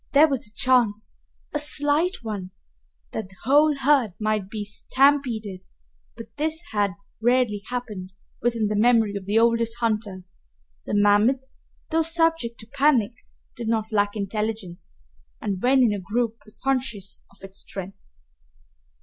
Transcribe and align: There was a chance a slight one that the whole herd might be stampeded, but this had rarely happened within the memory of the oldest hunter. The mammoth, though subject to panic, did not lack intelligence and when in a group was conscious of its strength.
There 0.13 0.27
was 0.27 0.47
a 0.47 0.53
chance 0.55 1.19
a 1.53 1.59
slight 1.59 2.23
one 2.23 2.49
that 3.11 3.29
the 3.29 3.35
whole 3.43 3.75
herd 3.75 4.15
might 4.19 4.49
be 4.49 4.65
stampeded, 4.65 5.61
but 6.17 6.35
this 6.37 6.59
had 6.71 6.95
rarely 7.21 7.61
happened 7.67 8.11
within 8.41 8.65
the 8.65 8.75
memory 8.75 9.15
of 9.15 9.27
the 9.27 9.37
oldest 9.37 9.77
hunter. 9.77 10.23
The 10.87 10.95
mammoth, 10.95 11.45
though 11.91 12.01
subject 12.01 12.59
to 12.61 12.65
panic, 12.73 13.11
did 13.55 13.67
not 13.67 13.91
lack 13.91 14.15
intelligence 14.15 14.95
and 15.39 15.61
when 15.61 15.83
in 15.83 15.93
a 15.93 15.99
group 15.99 16.37
was 16.45 16.57
conscious 16.57 17.23
of 17.29 17.37
its 17.43 17.59
strength. 17.59 17.99